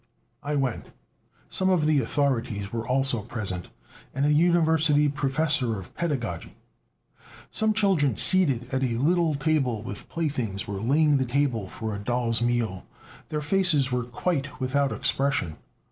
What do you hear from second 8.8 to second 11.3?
a little table with playthings were laying the